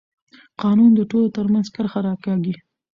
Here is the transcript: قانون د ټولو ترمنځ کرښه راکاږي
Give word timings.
قانون 0.61 0.91
د 0.95 1.01
ټولو 1.11 1.27
ترمنځ 1.35 1.67
کرښه 1.75 1.99
راکاږي 2.07 2.55